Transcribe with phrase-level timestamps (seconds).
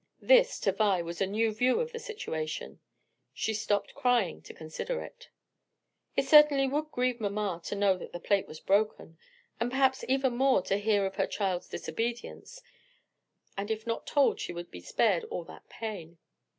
[0.19, 2.79] This, to Vi, was a new view of the situation.
[3.35, 5.29] She stopped crying to consider it.
[6.15, 9.19] It certainly would grieve mamma to know that the plate was broken,
[9.59, 12.63] and perhaps even more to hear of her child's disobedience,
[13.55, 16.17] and if not told she would be spared all that pain.